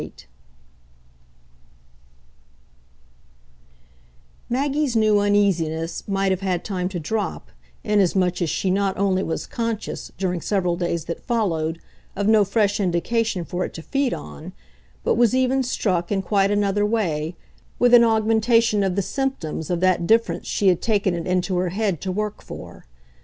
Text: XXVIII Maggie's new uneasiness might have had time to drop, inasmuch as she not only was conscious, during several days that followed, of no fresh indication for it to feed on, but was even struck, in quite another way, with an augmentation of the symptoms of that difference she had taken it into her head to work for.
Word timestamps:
XXVIII 0.01 0.25
Maggie's 4.49 4.95
new 4.95 5.19
uneasiness 5.19 6.07
might 6.07 6.31
have 6.31 6.41
had 6.41 6.65
time 6.65 6.89
to 6.89 6.99
drop, 6.99 7.51
inasmuch 7.83 8.41
as 8.41 8.49
she 8.49 8.71
not 8.71 8.97
only 8.97 9.21
was 9.21 9.45
conscious, 9.45 10.11
during 10.17 10.41
several 10.41 10.75
days 10.75 11.05
that 11.05 11.21
followed, 11.23 11.79
of 12.15 12.27
no 12.27 12.43
fresh 12.43 12.79
indication 12.79 13.45
for 13.45 13.63
it 13.63 13.75
to 13.75 13.83
feed 13.83 14.11
on, 14.11 14.53
but 15.03 15.13
was 15.17 15.35
even 15.35 15.61
struck, 15.61 16.11
in 16.11 16.23
quite 16.23 16.49
another 16.49 16.83
way, 16.83 17.35
with 17.77 17.93
an 17.93 18.03
augmentation 18.03 18.81
of 18.83 18.95
the 18.95 19.03
symptoms 19.03 19.69
of 19.69 19.81
that 19.81 20.07
difference 20.07 20.47
she 20.47 20.67
had 20.69 20.81
taken 20.81 21.13
it 21.13 21.27
into 21.27 21.57
her 21.57 21.69
head 21.69 22.01
to 22.01 22.11
work 22.11 22.41
for. 22.41 22.87